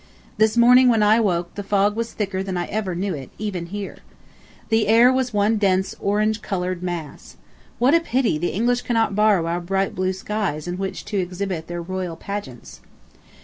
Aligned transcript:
This 0.39 0.57
morning 0.57 0.89
when 0.89 1.03
I 1.03 1.17
awoke 1.17 1.53
the 1.53 1.61
fog 1.61 1.95
was 1.95 2.11
thicker 2.11 2.41
than 2.41 2.57
I 2.57 2.65
ever 2.69 2.95
knew 2.95 3.13
it, 3.13 3.29
even 3.37 3.67
here. 3.67 3.97
The 4.69 4.87
air 4.87 5.13
was 5.13 5.31
one 5.31 5.57
dense 5.57 5.93
orange 5.99 6.41
colored 6.41 6.81
mass. 6.81 7.37
What 7.77 7.93
a 7.93 7.99
pity 7.99 8.39
the 8.39 8.47
English 8.49 8.81
cannot 8.81 9.15
borrow 9.15 9.45
our 9.45 9.61
bright 9.61 9.93
blue 9.93 10.13
skies 10.13 10.67
in 10.67 10.79
which 10.79 11.05
to 11.05 11.19
exhibit 11.19 11.67
their 11.67 11.83
royal 11.83 12.15
pageants! 12.15 12.81